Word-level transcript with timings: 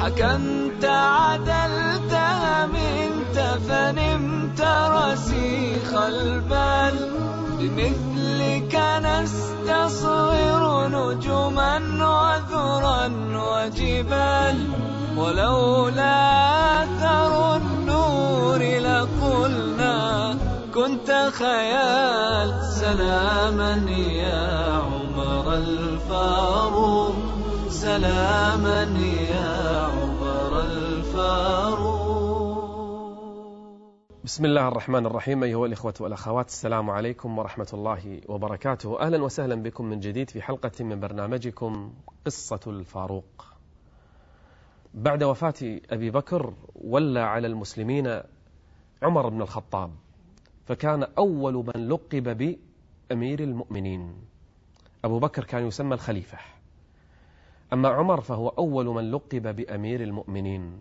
حكمت 0.00 0.84
عدلت 0.84 2.14
منت 2.72 3.38
فنمت 3.68 4.60
رسيخ 4.90 5.94
البال 5.94 6.96
بمثلك 7.58 8.74
نستصغر 9.04 10.88
نجما 10.88 11.76
وذرا 12.12 13.06
وجبال 13.34 14.68
ولولا 15.16 16.16
أثر 16.82 17.56
النور 17.56 18.58
لقلنا 18.58 20.36
كنت 20.74 21.30
خيال 21.32 22.48
سلاما 22.64 23.74
يا 23.90 24.80
عمر 24.80 25.54
الفاروق 25.54 27.14
سلاما 27.70 28.82
يا 29.30 29.69
بسم 34.30 34.44
الله 34.44 34.68
الرحمن 34.68 35.06
الرحيم 35.06 35.42
أيها 35.42 35.66
الإخوة 35.66 35.94
والأخوات 36.00 36.48
السلام 36.48 36.90
عليكم 36.90 37.38
ورحمة 37.38 37.66
الله 37.74 38.20
وبركاته. 38.28 39.00
أهلا 39.00 39.22
وسهلا 39.22 39.54
بكم 39.54 39.84
من 39.84 40.00
جديد 40.00 40.30
في 40.30 40.42
حلقة 40.42 40.84
من 40.84 41.00
برنامجكم 41.00 41.92
قصة 42.26 42.60
الفاروق. 42.66 43.46
بعد 44.94 45.22
وفاة 45.22 45.80
أبي 45.90 46.10
بكر 46.10 46.54
ولى 46.74 47.20
على 47.20 47.46
المسلمين 47.46 48.20
عمر 49.02 49.28
بن 49.28 49.42
الخطاب 49.42 49.90
فكان 50.66 51.06
أول 51.18 51.54
من 51.54 51.88
لقب 51.88 52.56
بأمير 53.08 53.40
المؤمنين. 53.40 54.14
أبو 55.04 55.18
بكر 55.18 55.44
كان 55.44 55.66
يسمى 55.66 55.94
الخليفة. 55.94 56.38
أما 57.72 57.88
عمر 57.88 58.20
فهو 58.20 58.48
أول 58.48 58.86
من 58.86 59.10
لقب 59.10 59.56
بأمير 59.56 60.02
المؤمنين. 60.02 60.80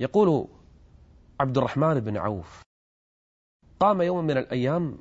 يقول 0.00 0.48
عبد 1.40 1.58
الرحمن 1.58 2.00
بن 2.00 2.16
عوف. 2.16 2.62
قام 3.80 4.02
يوم 4.02 4.24
من 4.24 4.38
الأيام 4.38 4.98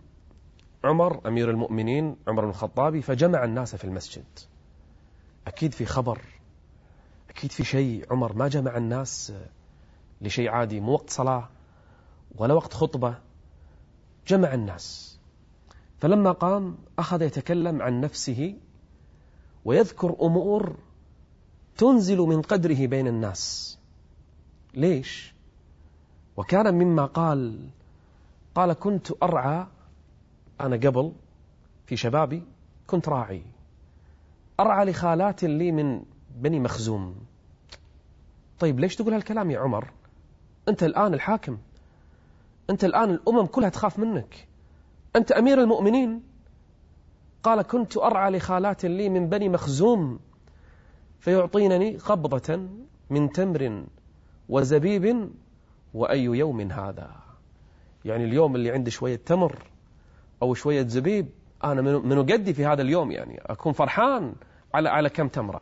عمر 0.84 1.28
أمير 1.28 1.50
المؤمنين 1.50 2.16
عمر 2.28 2.44
بن 2.44 2.50
الخطاب 2.50 3.00
فجمع 3.00 3.44
الناس 3.44 3.76
في 3.76 3.84
المسجد. 3.84 4.26
أكيد 5.48 5.74
في 5.74 5.86
خبر 5.86 6.22
أكيد 7.30 7.52
في 7.52 7.64
شيء. 7.64 8.06
عمر 8.12 8.34
ما 8.34 8.48
جمع 8.48 8.78
الناس 8.78 9.34
لشيء 10.22 10.50
عادي 10.50 10.80
مو 10.80 10.92
وقت 10.92 11.10
صلاة 11.10 11.50
ولا 12.36 12.54
وقت 12.54 12.74
خطبة 12.74 13.20
جمع 14.28 14.54
الناس. 14.54 15.20
فلما 15.98 16.32
قام 16.32 16.78
أخذ 17.00 17.22
يتكلم 17.22 17.82
عن 17.82 18.02
نفسه 18.02 18.56
ويذكر 19.66 20.16
أمور 20.22 20.78
تنزل 21.78 22.18
من 22.18 22.42
قدره 22.42 22.86
بين 22.86 23.08
الناس. 23.08 23.78
ليش؟ 24.74 25.37
وكان 26.38 26.74
مما 26.74 27.06
قال 27.06 27.70
قال 28.56 28.74
كنت 28.74 29.24
أرعى 29.24 29.68
أنا 30.62 30.76
قبل 30.76 31.12
في 31.86 31.98
شبابي 31.98 32.44
كنت 32.88 33.10
راعي. 33.10 33.44
أرعى 34.60 34.86
لخالات 34.86 35.44
لي 35.44 35.72
من 35.72 36.04
بني 36.36 36.60
مخزوم. 36.60 37.16
طيب 38.60 38.80
ليش 38.80 38.96
تقول 38.96 39.14
هالكلام 39.14 39.52
يا 39.52 39.60
عمر؟ 39.60 39.88
أنت 40.70 40.84
الآن 40.84 41.14
الحاكم. 41.14 41.58
أنت 42.70 42.84
الآن 42.84 43.10
الأمم 43.10 43.46
كلها 43.46 43.70
تخاف 43.70 44.00
منك. 44.00 44.48
أنت 45.16 45.32
أمير 45.32 45.62
المؤمنين. 45.62 46.24
قال 47.44 47.62
كنت 47.62 47.98
أرعى 47.98 48.32
لخالات 48.32 48.86
لي 48.86 49.10
من 49.10 49.30
بني 49.30 49.50
مخزوم. 49.50 50.20
فيعطينني 51.20 51.98
قبضة 51.98 52.68
من 53.10 53.32
تمر 53.32 53.84
وزبيب 54.50 55.30
وأي 55.98 56.24
يوم 56.24 56.72
هذا؟ 56.72 57.12
يعني 58.06 58.24
اليوم 58.24 58.56
اللي 58.56 58.72
عندي 58.72 58.92
شوية 58.92 59.16
تمر 59.16 59.64
أو 60.42 60.54
شوية 60.54 60.88
زبيب 60.88 61.30
أنا 61.64 61.82
من 61.82 62.20
قدي 62.32 62.54
في 62.54 62.66
هذا 62.66 62.82
اليوم 62.82 63.12
يعني؟ 63.12 63.42
أكون 63.42 63.74
فرحان 63.74 64.36
على 64.74 64.90
على 64.90 65.10
كم 65.10 65.28
تمرة 65.28 65.60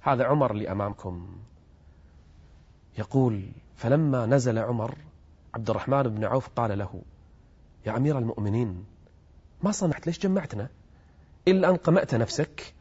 هذا 0.00 0.24
عمر 0.24 0.50
اللي 0.50 0.72
أمامكم. 0.72 1.38
يقول 2.98 3.48
فلما 3.76 4.26
نزل 4.26 4.58
عمر 4.58 4.94
عبد 5.54 5.70
الرحمن 5.70 6.02
بن 6.02 6.24
عوف 6.24 6.48
قال 6.48 6.78
له 6.78 7.02
يا 7.86 7.96
أمير 7.96 8.18
المؤمنين 8.18 8.84
ما 9.62 9.72
صنعت؟ 9.72 10.06
ليش 10.06 10.18
جمعتنا؟ 10.18 10.68
إلا 11.48 11.70
أن 11.70 11.76
قمأت 11.76 12.14
نفسك. 12.14 12.74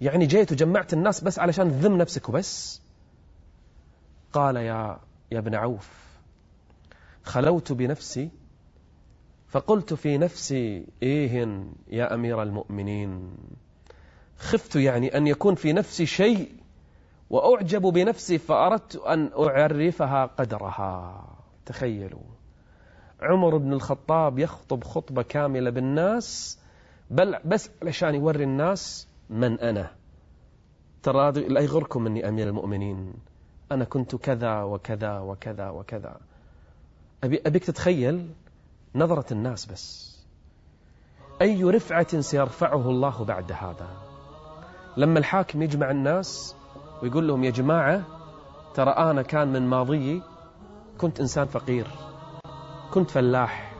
يعني 0.00 0.26
جيت 0.26 0.52
وجمعت 0.52 0.92
الناس 0.92 1.24
بس 1.24 1.38
علشان 1.38 1.70
تذم 1.70 1.96
نفسك 1.96 2.28
وبس. 2.28 2.82
قال 4.32 4.56
يا 4.56 5.00
يا 5.30 5.38
ابن 5.38 5.54
عوف 5.54 6.18
خلوت 7.22 7.72
بنفسي 7.72 8.30
فقلت 9.48 9.94
في 9.94 10.18
نفسي 10.18 10.86
إيه 11.02 11.48
يا 11.88 12.14
أمير 12.14 12.42
المؤمنين؟ 12.42 13.36
خفت 14.38 14.76
يعني 14.76 15.16
أن 15.16 15.26
يكون 15.26 15.54
في 15.54 15.72
نفسي 15.72 16.06
شيء 16.06 16.52
وأعجب 17.30 17.82
بنفسي 17.82 18.38
فأردت 18.38 18.96
أن 18.96 19.30
أعرفها 19.38 20.26
قدرها. 20.26 21.26
تخيلوا 21.66 22.22
عمر 23.20 23.56
بن 23.56 23.72
الخطاب 23.72 24.38
يخطب 24.38 24.84
خطبة 24.84 25.22
كاملة 25.22 25.70
بالناس 25.70 26.58
بل 27.10 27.38
بس 27.44 27.70
علشان 27.82 28.14
يوري 28.14 28.44
الناس 28.44 29.08
من 29.30 29.60
أنا. 29.60 29.90
ترى 31.02 31.32
لا 31.32 31.60
يغركم 31.60 32.06
أني 32.06 32.28
أمير 32.28 32.48
المؤمنين. 32.48 33.14
أنا 33.72 33.84
كنت 33.84 34.16
كذا 34.16 34.62
وكذا 34.62 35.18
وكذا 35.18 35.68
وكذا. 35.68 36.16
أبي 37.24 37.42
أبيك 37.46 37.64
تتخيل 37.64 38.30
نظرة 38.94 39.32
الناس 39.32 39.66
بس. 39.66 40.16
أي 41.42 41.64
رفعة 41.64 42.20
سيرفعه 42.20 42.90
الله 42.90 43.24
بعد 43.24 43.52
هذا؟ 43.52 43.88
لما 44.96 45.18
الحاكم 45.18 45.62
يجمع 45.62 45.90
الناس 45.90 46.56
ويقول 47.02 47.28
لهم 47.28 47.44
يا 47.44 47.50
جماعة 47.50 48.02
ترى 48.74 48.90
أنا 48.90 49.22
كان 49.22 49.52
من 49.52 49.62
ماضيي 49.66 50.22
كنت 50.98 51.20
إنسان 51.20 51.46
فقير 51.46 51.86
كنت 52.90 53.10
فلاح 53.10 53.76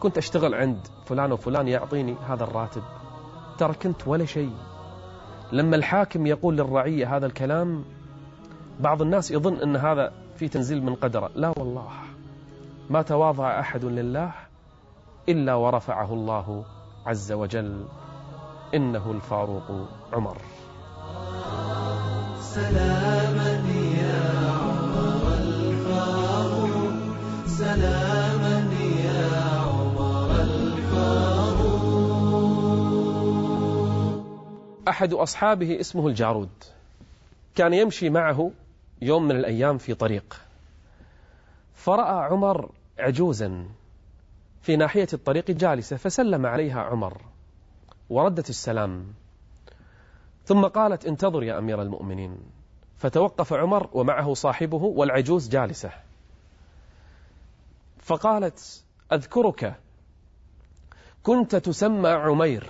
كنت 0.00 0.18
أشتغل 0.18 0.54
عند 0.54 0.78
فلان 1.04 1.32
وفلان 1.32 1.68
يعطيني 1.68 2.14
هذا 2.14 2.44
الراتب. 2.44 2.82
ترى 3.58 3.74
كنت 3.74 4.08
ولا 4.08 4.24
شيء. 4.24 4.52
لما 5.52 5.76
الحاكم 5.76 6.26
يقول 6.26 6.56
للرعية 6.56 7.16
هذا 7.16 7.26
الكلام 7.26 7.84
بعض 8.80 9.02
الناس 9.02 9.30
يظن 9.30 9.54
أن 9.54 9.76
هذا 9.76 10.12
في 10.36 10.48
تنزيل 10.48 10.82
من 10.82 10.94
قدره. 10.94 11.30
لا 11.34 11.52
والله. 11.58 11.88
ما 12.90 13.02
تواضع 13.02 13.60
أحد 13.60 13.84
لله 13.84 14.32
إلا 15.28 15.54
ورفعه 15.54 16.12
الله 16.12 16.64
عز 17.06 17.32
وجل. 17.32 17.84
إنه 18.74 19.10
الفاروق 19.10 19.88
عمر. 20.12 20.36
سلاما 22.40 23.62
يا 23.98 24.50
عمر 24.50 25.34
الفاروق. 25.34 26.92
سلاما 27.46 28.74
يا 29.04 29.30
عمر 29.58 30.30
الفاروق. 30.40 31.72
أحد 34.88 35.12
أصحابه 35.12 35.80
اسمه 35.80 36.06
الجارود. 36.08 36.48
كان 37.54 37.74
يمشي 37.74 38.10
معه 38.10 38.50
يوم 39.02 39.28
من 39.28 39.36
الأيام 39.36 39.78
في 39.78 39.94
طريق. 39.94 40.40
فرأى 41.74 42.24
عمر 42.24 42.70
عجوزا 42.98 43.66
في 44.62 44.76
ناحية 44.76 45.08
الطريق 45.12 45.50
جالسة 45.50 45.96
فسلم 45.96 46.46
عليها 46.46 46.80
عمر 46.80 47.20
وردت 48.10 48.50
السلام. 48.50 49.14
ثم 50.44 50.64
قالت 50.66 51.06
انتظر 51.06 51.42
يا 51.42 51.58
أمير 51.58 51.82
المؤمنين. 51.82 52.38
فتوقف 52.98 53.52
عمر 53.52 53.88
ومعه 53.92 54.34
صاحبه 54.34 54.82
والعجوز 54.82 55.48
جالسة. 55.48 55.90
فقالت 57.98 58.84
أذكرك 59.12 59.74
كنت 61.22 61.56
تسمى 61.56 62.08
عمير 62.08 62.66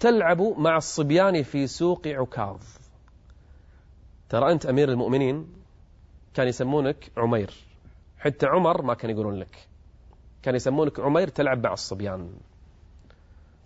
تلعب 0.00 0.42
مع 0.42 0.76
الصبيان 0.76 1.42
في 1.42 1.66
سوق 1.66 2.06
عكاظ. 2.06 2.79
ترى 4.30 4.52
أنت 4.52 4.66
أمير 4.66 4.88
المؤمنين 4.88 5.46
كان 6.34 6.48
يسمونك 6.48 7.10
عمير. 7.16 7.54
حتى 8.18 8.46
عمر 8.46 8.82
ما 8.82 8.94
كان 8.94 9.10
يقولون 9.10 9.34
لك. 9.34 9.68
كان 10.42 10.54
يسمونك 10.54 11.00
عمير 11.00 11.28
تلعب 11.28 11.66
مع 11.66 11.72
الصبيان. 11.72 12.32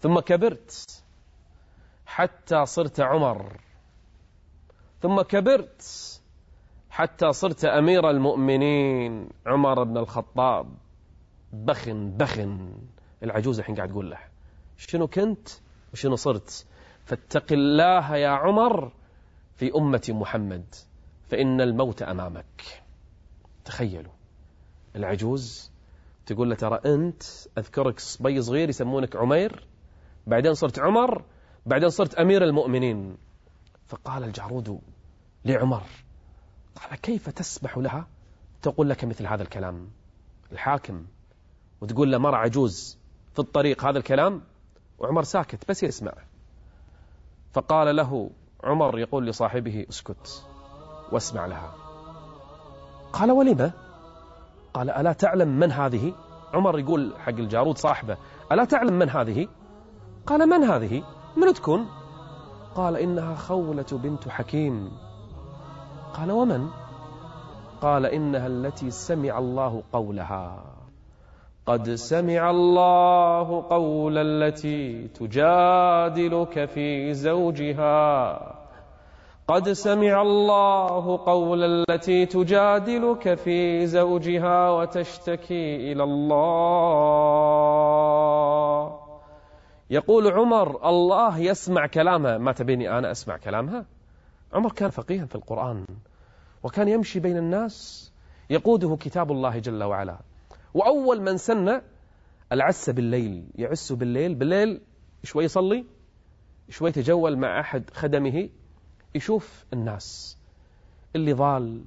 ثم 0.00 0.20
كبرت 0.20 1.02
حتى 2.06 2.66
صرت 2.66 3.00
عمر. 3.00 3.60
ثم 5.02 5.22
كبرت 5.22 5.82
حتى 6.90 7.32
صرت 7.32 7.64
أمير 7.64 8.10
المؤمنين. 8.10 9.28
عمر 9.46 9.84
بن 9.84 9.96
الخطاب. 9.96 10.74
بخن 11.52 12.10
بخن. 12.16 12.74
العجوز 13.22 13.58
الحين 13.58 13.74
قاعد 13.74 13.88
تقول 13.88 14.10
له 14.10 14.18
شنو 14.76 15.06
كنت 15.06 15.48
وشنو 15.92 16.16
صرت؟ 16.16 16.66
فاتق 17.04 17.52
الله 17.52 18.16
يا 18.16 18.28
عمر 18.28 18.92
في 19.56 19.74
أمة 19.76 20.02
محمد 20.08 20.74
فإن 21.28 21.60
الموت 21.60 22.02
أمامك. 22.02 22.82
تخيلوا. 23.64 24.12
العجوز 24.96 25.70
تقول 26.26 26.50
له 26.50 26.56
ترى 26.56 26.80
أنت 26.86 27.22
أذكرك 27.58 28.00
صبي 28.00 28.42
صغير 28.42 28.68
يسمونك 28.68 29.16
عمير 29.16 29.66
بعدين 30.26 30.54
صرت 30.54 30.78
عمر 30.78 31.24
بعدين 31.66 31.90
صرت 31.90 32.14
أمير 32.14 32.44
المؤمنين. 32.44 33.16
فقال 33.86 34.24
الجعرود 34.24 34.80
لعمر 35.44 35.82
قال 36.76 37.00
كيف 37.00 37.30
تسمح 37.30 37.78
لها؟ 37.78 38.06
تقول 38.62 38.90
لك 38.90 39.04
مثل 39.04 39.26
هذا 39.26 39.42
الكلام. 39.42 39.88
الحاكم 40.52 41.06
وتقول 41.80 42.12
له 42.12 42.18
مرة 42.18 42.36
عجوز 42.36 42.98
في 43.32 43.38
الطريق 43.38 43.84
هذا 43.84 43.98
الكلام؟ 43.98 44.42
وعمر 44.98 45.22
ساكت 45.22 45.68
بس 45.68 45.82
يسمع. 45.82 46.12
فقال 47.52 47.96
له 47.96 48.30
عمر 48.64 48.98
يقول 48.98 49.26
لصاحبه 49.26 49.86
اسكت 49.88 50.44
واسمع 51.12 51.46
لها. 51.46 51.74
قال 53.12 53.30
ولم 53.30 53.72
قال 54.74 54.90
ألا 54.90 55.12
تعلم 55.12 55.48
من 55.48 55.72
هذه؟ 55.72 56.12
عمر 56.54 56.78
يقول 56.78 57.12
حق 57.18 57.28
الجارود 57.28 57.78
صاحبه 57.78 58.16
ألا 58.52 58.64
تعلم 58.64 58.98
من 58.98 59.08
هذه؟ 59.10 59.48
قال 60.26 60.48
من 60.48 60.64
هذه؟ 60.64 61.02
من 61.36 61.54
تكون؟ 61.54 61.86
قال 62.74 62.96
إنها 62.96 63.34
خولة 63.34 63.86
بنت 63.92 64.28
حكيم. 64.28 64.92
قال 66.14 66.32
ومن؟ 66.32 66.68
قال 67.82 68.06
إنها 68.06 68.46
التي 68.46 68.90
سمع 68.90 69.38
الله 69.38 69.82
قولها. 69.92 70.64
قد 71.66 71.90
سمع 71.90 72.50
الله 72.50 73.62
قول 73.70 74.18
التي 74.18 75.08
تجادلك 75.08 76.64
في 76.64 77.14
زوجها. 77.14 78.53
قد 79.48 79.72
سمع 79.72 80.22
الله 80.22 81.16
قول 81.26 81.64
التي 81.64 82.26
تجادلك 82.26 83.34
في 83.34 83.86
زوجها 83.86 84.70
وتشتكي 84.70 85.92
إلى 85.92 86.02
الله. 86.02 86.44
يقول 89.90 90.32
عمر 90.32 90.88
الله 90.88 91.38
يسمع 91.38 91.86
كلامها 91.86 92.38
ما 92.38 92.52
تبيني 92.52 92.98
أنا 92.98 93.10
أسمع 93.10 93.36
كلامها؟ 93.36 93.86
عمر 94.52 94.72
كان 94.72 94.90
فقيها 94.90 95.26
في 95.26 95.34
القرآن 95.34 95.84
وكان 96.62 96.88
يمشي 96.88 97.20
بين 97.20 97.36
الناس. 97.36 98.10
يقوده 98.50 98.96
كتاب 99.00 99.32
الله 99.32 99.58
جل 99.58 99.82
وعلا. 99.82 100.18
وأول 100.74 101.20
من 101.20 101.36
سن 101.36 101.80
العس 102.52 102.90
بالليل. 102.90 103.44
يعس 103.54 103.92
بالليل. 103.92 104.34
بالليل 104.34 104.80
شوي 105.22 105.44
يصلي 105.44 105.84
شوي 106.68 106.88
يتجول 106.88 107.36
مع 107.38 107.60
أحد 107.60 107.90
خدمه. 107.90 108.48
يشوف 109.14 109.64
الناس. 109.72 110.38
اللي 111.16 111.32
ضال 111.32 111.84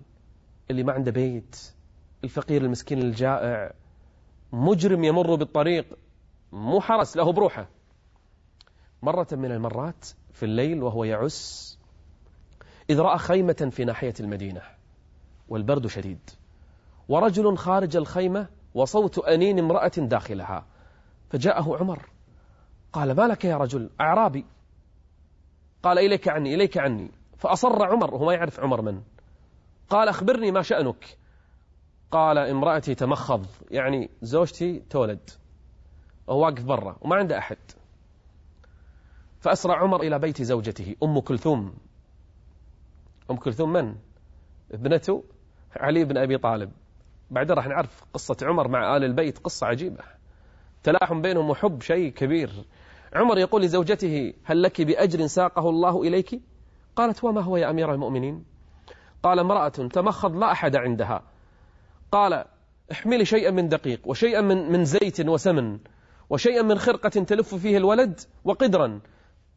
اللي 0.72 0.84
ما 0.84 0.94
عنده 0.94 1.12
بيت 1.12 1.74
الفقير 2.24 2.62
المسكين 2.62 3.00
الجائع 3.00 3.74
مجرم 4.52 5.04
يمر 5.04 5.36
بالطريق 5.36 5.98
مو 6.52 6.82
حرس 6.82 7.18
له 7.18 7.32
بروحه. 7.32 7.70
مرة 9.02 9.28
من 9.32 9.52
المرات 9.52 10.06
في 10.34 10.44
الليل 10.44 10.84
وهو 10.84 11.04
يعس 11.04 11.80
إذ 12.90 13.00
رأى 13.00 13.18
خيمة 13.18 13.70
في 13.72 13.86
ناحية 13.86 14.14
المدينة 14.20 14.62
والبرد 15.50 15.88
شديد. 15.88 16.30
ورجل 17.10 17.58
خارج 17.58 17.98
الخيمة 17.98 18.48
وصوت 18.74 19.20
أنين 19.20 19.60
امرأة 19.60 19.92
داخلها 19.98 20.66
فجاءه 21.30 21.78
عمر 21.78 22.10
قال 22.94 23.16
ما 23.16 23.28
لك 23.28 23.46
يا 23.46 23.58
رجل؟ 23.58 23.90
أعرابي. 24.02 24.46
قال 25.88 26.00
إليك 26.00 26.28
عني 26.28 26.56
إليك 26.56 26.78
عني. 26.78 27.12
فأصر 27.38 27.86
عمر 27.86 28.14
وهو 28.14 28.26
ما 28.26 28.34
يعرف 28.34 28.60
عمر 28.60 28.82
من. 28.82 29.02
قال 29.90 30.08
أخبرني 30.08 30.52
ما 30.52 30.62
شأنك. 30.62 31.18
قال 32.12 32.38
امرأتي 32.38 32.96
تمخض. 32.96 33.46
يعني 33.72 34.10
زوجتي 34.22 34.80
تولد. 34.90 35.30
وهو 36.28 36.40
واقف 36.40 36.64
برا 36.64 36.98
وما 37.02 37.16
عنده 37.16 37.38
أحد. 37.38 37.58
فأسرع 39.40 39.84
عمر 39.84 40.02
إلى 40.02 40.20
بيت 40.20 40.42
زوجته 40.42 40.96
أم 41.04 41.20
كلثوم. 41.20 41.74
أم 43.32 43.36
كلثوم 43.36 43.74
من؟ 43.74 43.96
ابنته 44.72 45.24
علي 45.76 46.04
بن 46.04 46.18
أبي 46.18 46.38
طالب. 46.38 46.72
بعدين 47.32 47.56
راح 47.56 47.68
نعرف 47.68 48.04
قصة 48.14 48.38
عمر 48.42 48.68
مع 48.68 48.98
آل 48.98 49.04
البيت 49.04 49.38
قصة 49.38 49.68
عجيبة. 49.68 50.04
تلاحم 50.84 51.22
بينهم 51.22 51.50
وحب 51.50 51.82
شيء 51.82 52.12
كبير. 52.12 52.66
عمر 53.14 53.38
يقول 53.38 53.62
لزوجته 53.62 54.34
هل 54.44 54.62
لك 54.62 54.82
بأجر 54.82 55.28
ساقه 55.28 55.70
الله 55.70 56.02
إليك؟ 56.02 56.42
قالت 56.96 57.24
وما 57.24 57.42
هو 57.42 57.58
يا 57.58 57.70
أمير 57.70 57.94
المؤمنين؟ 57.94 58.46
قال 59.24 59.40
امرأة 59.40 59.70
تمخض 59.70 60.36
لا 60.36 60.52
أحد 60.52 60.76
عندها. 60.76 61.24
قال 62.12 62.46
احملي 62.92 63.26
شيئا 63.26 63.52
من 63.52 63.70
دقيق 63.70 64.08
وشيئا 64.08 64.42
من, 64.42 64.72
من 64.72 64.86
زيت 64.86 65.28
وسمن 65.28 65.80
وشيئا 66.30 66.62
من 66.62 66.78
خرقة 66.78 67.10
تلف 67.10 67.56
فيه 67.56 67.78
الولد 67.78 68.20
وقدرا. 68.44 69.00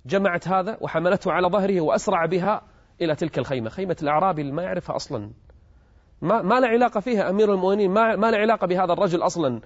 جمعت 0.06 0.48
هذا 0.48 0.78
وحملته 0.80 1.32
على 1.32 1.48
ظهره 1.48 1.80
وأسرع 1.80 2.26
بها 2.26 2.62
إلى 3.00 3.14
تلك 3.14 3.38
الخيمة 3.38 3.70
خيمة 3.70 3.96
الأعرابي 4.02 4.42
اللي 4.42 4.52
ما 4.52 4.62
يعرفها 4.62 4.96
أصلا. 4.96 5.30
ما, 6.22 6.42
ما 6.42 6.60
له 6.60 6.68
علاقة 6.68 7.00
فيها 7.00 7.30
أمير 7.30 7.54
المؤمنين 7.54 7.90
ما, 7.90 8.16
ما 8.16 8.30
له 8.30 8.38
علاقة 8.38 8.66
بهذا 8.66 8.92
الرجل 8.92 9.22
أصلا. 9.22 9.60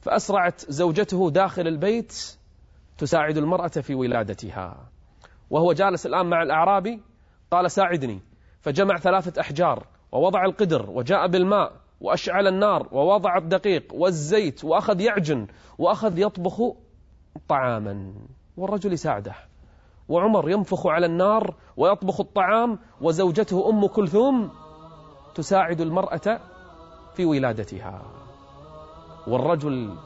فأسرعت 0.00 0.70
زوجته 0.70 1.30
داخل 1.30 1.68
البيت 1.68 2.37
تساعد 2.98 3.36
المرأة 3.36 3.68
في 3.68 3.94
ولادتها. 3.94 4.76
وهو 5.50 5.72
جالس 5.72 6.06
الآن 6.06 6.26
مع 6.26 6.42
الأعرابي 6.42 7.00
قال 7.50 7.70
ساعدني. 7.70 8.20
فجمع 8.60 8.96
ثلاثة 8.96 9.40
أحجار 9.40 9.86
ووضع 10.12 10.44
القدر 10.44 10.90
وجاء 10.90 11.26
بالماء 11.26 11.72
وأشعل 12.00 12.46
النار 12.46 12.88
ووضع 12.92 13.36
الدقيق 13.36 13.94
والزيت 13.94 14.64
وأخذ 14.64 15.00
يعجن 15.00 15.46
وأخذ 15.78 16.18
يطبخ 16.18 16.60
طعاما. 17.48 18.12
والرجل 18.56 18.92
يساعده 18.92 19.34
وعمر 20.08 20.50
ينفخ 20.50 20.86
على 20.86 21.06
النار 21.06 21.54
ويطبخ 21.76 22.20
الطعام 22.20 22.78
وزوجته 23.00 23.70
أم 23.70 23.86
كلثوم 23.86 24.50
تساعد 25.34 25.80
المرأة 25.80 26.40
في 27.14 27.24
ولادتها. 27.24 28.02
والرجل 29.26 29.96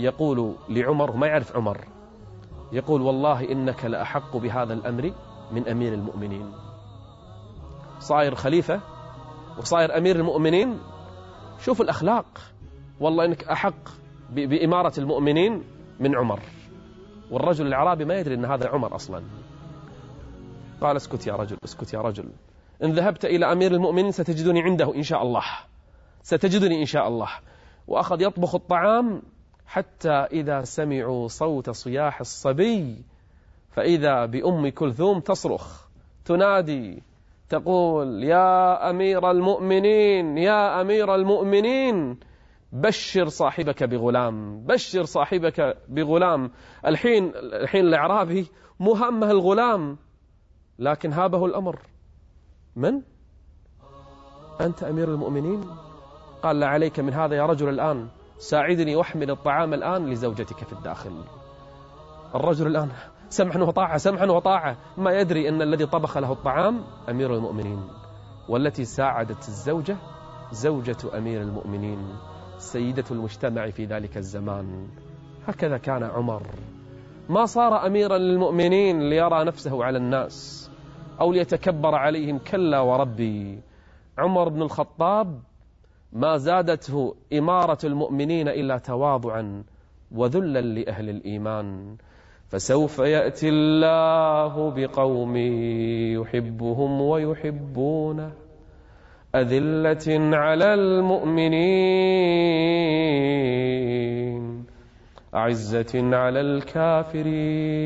يقول 0.00 0.54
لعمر 0.68 1.16
ما 1.16 1.26
يعرف 1.26 1.56
عمر؟ 1.56 1.97
يقول 2.72 3.02
والله 3.02 3.52
إنك 3.52 3.84
لأحق 3.84 4.36
بهذا 4.36 4.74
الأمر 4.74 5.12
من 5.52 5.68
أمير 5.68 5.94
المؤمنين. 5.94 6.52
صاير 7.98 8.34
خليفة 8.34 8.80
وصاير 9.58 9.98
أمير 9.98 10.16
المؤمنين. 10.16 10.78
شوف 11.60 11.80
الأخلاق. 11.80 12.26
والله 13.00 13.24
إنك 13.24 13.44
أحق 13.44 13.88
بإمارة 14.30 14.92
المؤمنين 14.98 15.64
من 16.00 16.16
عمر. 16.16 16.40
والرجل 17.30 17.66
الأعرابي 17.66 18.04
ما 18.04 18.14
يدري 18.14 18.34
أن 18.34 18.44
هذا 18.44 18.68
عمر 18.68 18.94
أصلا. 18.94 19.22
قال 20.80 20.96
اسكت 20.96 21.26
يا 21.26 21.32
رجل 21.32 21.56
اسكت 21.64 21.94
يا 21.94 22.00
رجل. 22.00 22.28
إن 22.84 22.92
ذهبت 22.92 23.24
إلى 23.24 23.52
أمير 23.52 23.72
المؤمنين 23.72 24.10
ستجدني 24.10 24.62
عنده 24.62 24.94
إن 24.94 25.02
شاء 25.02 25.22
الله. 25.22 25.44
ستجدني 26.22 26.80
إن 26.80 26.86
شاء 26.86 27.08
الله. 27.08 27.28
وأخذ 27.86 28.22
يطبخ 28.22 28.54
الطعام 28.54 29.22
حتى 29.68 30.10
إذا 30.10 30.62
سمعوا 30.62 31.28
صوت 31.28 31.70
صياح 31.70 32.20
الصبي 32.20 33.04
فإذا 33.70 34.26
بأم 34.26 34.68
كلثوم 34.68 35.20
تصرخ 35.20 35.88
تنادي 36.24 37.02
تقول 37.48 38.24
يا 38.24 38.90
أمير 38.90 39.30
المؤمنين 39.30 40.38
يا 40.38 40.80
أمير 40.80 41.14
المؤمنين 41.14 42.18
بشر 42.72 43.28
صاحبك 43.28 43.84
بغلام 43.84 44.60
بشر 44.66 45.04
صاحبك 45.04 45.76
بغلام 45.88 46.50
الحين 46.86 47.32
الحين 47.36 47.84
الأعرابي 47.86 48.46
مهمه 48.80 49.30
الغلام 49.30 49.96
لكن 50.78 51.12
هابه 51.12 51.46
الأمر 51.46 51.78
من؟ 52.76 53.02
أنت 54.60 54.82
أمير 54.82 55.08
المؤمنين؟ 55.08 55.64
قال 56.42 56.60
لا 56.60 56.66
عليك 56.66 57.00
من 57.00 57.12
هذا 57.12 57.36
يا 57.36 57.46
رجل 57.46 57.68
الآن 57.68 58.08
ساعدني 58.38 58.96
واحمل 58.96 59.30
الطعام 59.30 59.74
الآن 59.74 60.06
لزوجتك 60.06 60.64
في 60.64 60.72
الداخل. 60.72 61.24
الرجل 62.34 62.66
الآن 62.66 62.88
سمحا 63.28 63.60
وطاعة 63.60 63.96
سمحا 63.96 64.26
وطاعة 64.26 64.76
ما 64.96 65.12
يدري 65.12 65.48
أن 65.48 65.62
الذي 65.62 65.86
طبخ 65.86 66.18
له 66.18 66.32
الطعام 66.32 66.80
أمير 67.08 67.34
المؤمنين. 67.34 67.82
والتي 68.48 68.84
ساعدت 68.84 69.48
الزوجة 69.48 69.96
زوجة 70.52 71.18
أمير 71.18 71.42
المؤمنين. 71.42 72.16
سيدة 72.58 73.04
المجتمع 73.10 73.70
في 73.70 73.84
ذلك 73.84 74.16
الزمان. 74.16 74.88
هكذا 75.46 75.78
كان 75.78 76.02
عمر. 76.02 76.42
ما 77.28 77.44
صار 77.46 77.86
أميرا 77.86 78.18
للمؤمنين 78.18 79.00
ليرى 79.00 79.44
نفسه 79.44 79.84
على 79.84 79.98
الناس 79.98 80.70
أو 81.20 81.32
ليتكبر 81.32 81.94
عليهم 81.94 82.38
كلا 82.38 82.80
وربي. 82.80 83.60
عمر 84.18 84.48
بن 84.48 84.62
الخطاب 84.62 85.40
ما 86.12 86.36
زادته 86.36 87.14
إمارة 87.32 87.78
المؤمنين 87.84 88.48
إلا 88.48 88.78
تواضعا 88.78 89.64
وذلا 90.12 90.60
لأهل 90.60 91.10
الإيمان. 91.10 91.96
فسوف 92.48 92.98
يأتي 92.98 93.48
الله 93.48 94.70
بقوم 94.70 95.36
يحبهم 96.16 97.00
ويحبونه. 97.00 98.32
أذلة 99.34 100.36
على 100.36 100.74
المؤمنين. 100.74 101.58
أعزة 105.34 106.16
على 106.16 106.40
الكافرين. 106.40 107.78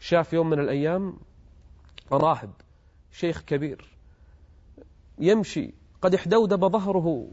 شاف 0.00 0.32
يوم 0.32 0.50
من 0.50 0.60
الأيام 0.60 1.14
راهب 2.12 2.50
شيخ 3.12 3.42
كبير 3.42 3.84
يمشي 5.18 5.74
قد 6.06 6.14
احدودب 6.14 6.64
ظهره 6.64 7.26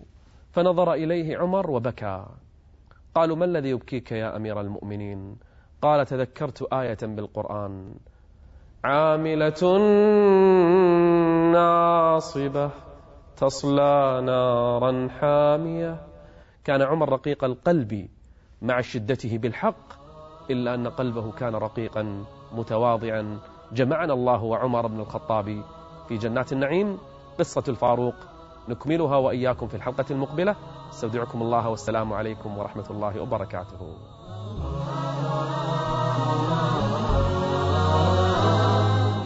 فنظر 0.51 0.94
إليه 0.94 1.38
عمر 1.38 1.72
وبكى. 1.72 2.25
قالوا 3.15 3.36
ما 3.36 3.46
الذي 3.46 3.70
يبكيك 3.70 4.12
يا 4.12 4.36
أمير 4.38 4.62
المؤمنين؟ 4.62 5.38
قال 5.82 6.06
تذكرت 6.06 6.74
آية 6.74 6.98
بالقرآن. 7.03 7.96
عاملة 8.84 9.77
ناصبة 11.53 12.72
تصلى 13.38 14.22
نارا 14.25 15.08
حامية. 15.08 16.08
كان 16.63 16.82
عمر 16.82 17.10
رقيق 17.10 17.44
القلب 17.44 18.10
مع 18.62 18.82
شدته 18.82 19.38
بالحق 19.38 19.94
إلا 20.50 20.74
أن 20.75 20.88
قلبه 20.88 21.32
كان 21.32 21.56
رقيقا 21.56 22.25
متواضعا. 22.51 23.39
جمعنا 23.72 24.13
الله 24.13 24.44
وعمر 24.44 24.88
بن 24.88 25.00
الخطاب 25.00 25.63
في 26.08 26.18
جنات 26.18 26.53
النعيم 26.53 26.98
قصة 27.39 27.63
الفاروق 27.68 28.33
نكملها 28.70 29.17
وإياكم 29.17 29.67
في 29.67 29.75
الحلقة 29.75 30.05
المقبلة. 30.12 30.55
استودعكم 30.93 31.41
الله 31.41 31.70
والسلام 31.70 32.13
عليكم 32.13 32.58
ورحمة 32.58 32.86
الله 32.89 33.22
وبركاته. 33.22 33.96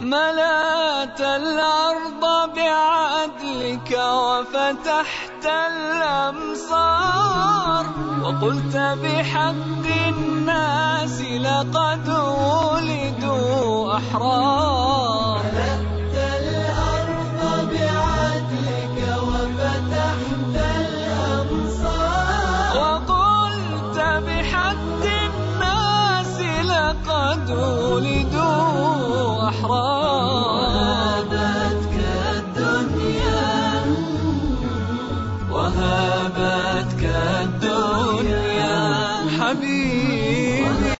ملأت 0.00 1.20
الأرض 1.20 2.50
بعدلك 2.56 3.90
وفتحت 3.90 5.46
الأمصار 5.70 6.98
وقلت 8.22 8.76
بحق 8.76 9.86
الناس 10.08 11.20
لقد 11.20 12.08
ولدوا 12.08 13.96
أحرار. 13.96 15.42
ولدوا 27.50 29.48
أحرار 29.48 29.97